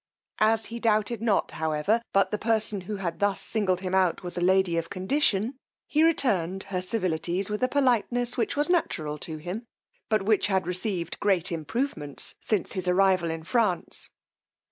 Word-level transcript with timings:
As 0.39 0.65
he 0.65 0.79
doubted 0.79 1.21
not, 1.21 1.51
however, 1.51 2.01
but 2.11 2.31
the 2.31 2.39
person 2.39 2.81
who 2.81 2.95
had 2.95 3.19
thus 3.19 3.39
singled 3.39 3.81
him 3.81 3.93
out 3.93 4.23
was 4.23 4.35
a 4.35 4.41
lady 4.41 4.75
of 4.77 4.89
condition, 4.89 5.57
he 5.85 6.01
returned 6.01 6.63
her 6.63 6.81
civilities 6.81 7.51
with 7.51 7.61
a 7.61 7.67
politeness 7.67 8.35
which 8.35 8.57
was 8.57 8.67
natural 8.67 9.19
to 9.19 9.37
him, 9.37 9.67
but 10.09 10.23
which 10.23 10.47
had 10.47 10.65
received 10.65 11.19
great 11.19 11.51
improvements 11.51 12.33
since 12.39 12.71
his 12.71 12.87
arrival 12.87 13.29
in 13.29 13.43
France. 13.43 14.09